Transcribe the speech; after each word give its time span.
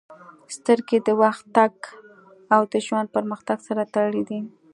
•سترګې 0.55 0.97
د 1.07 1.09
وخت 1.21 1.43
تګ 1.57 1.75
او 2.55 2.61
د 2.71 2.73
ژوند 2.85 3.07
پرمختګ 3.15 3.57
سره 3.67 3.83
تړلې 3.93 4.23
دي. 4.29 4.39